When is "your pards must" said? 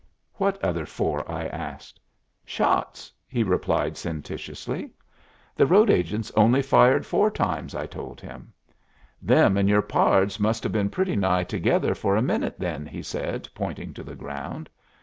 9.69-10.63